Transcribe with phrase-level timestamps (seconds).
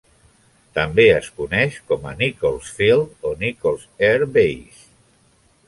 [0.77, 4.91] També es coneix com a Nichols Field o Nichols Air Base.